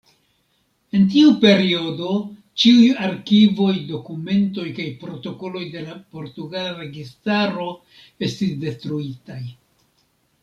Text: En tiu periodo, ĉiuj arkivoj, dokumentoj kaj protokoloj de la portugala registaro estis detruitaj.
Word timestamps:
En 0.99 1.03
tiu 1.15 1.33
periodo, 1.41 2.13
ĉiuj 2.61 2.87
arkivoj, 3.07 3.75
dokumentoj 3.91 4.65
kaj 4.79 4.87
protokoloj 5.03 5.61
de 5.75 5.83
la 5.89 5.97
portugala 6.15 6.73
registaro 6.79 7.67
estis 8.29 8.57
detruitaj. 8.65 9.41